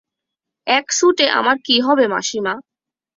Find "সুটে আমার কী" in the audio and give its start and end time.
0.91-1.75